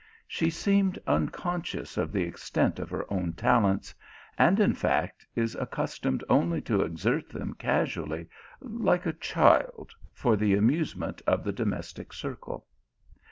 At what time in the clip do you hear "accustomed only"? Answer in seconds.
5.53-6.59